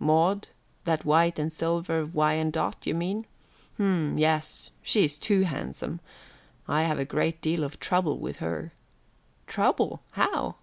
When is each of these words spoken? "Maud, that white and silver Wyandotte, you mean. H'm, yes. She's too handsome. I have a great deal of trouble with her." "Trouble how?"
"Maud, 0.00 0.48
that 0.82 1.04
white 1.04 1.38
and 1.38 1.52
silver 1.52 2.04
Wyandotte, 2.04 2.88
you 2.88 2.94
mean. 2.96 3.24
H'm, 3.76 4.18
yes. 4.18 4.72
She's 4.82 5.16
too 5.16 5.42
handsome. 5.42 6.00
I 6.66 6.82
have 6.82 6.98
a 6.98 7.04
great 7.04 7.40
deal 7.40 7.62
of 7.62 7.78
trouble 7.78 8.18
with 8.18 8.38
her." 8.38 8.72
"Trouble 9.46 10.02
how?" 10.10 10.56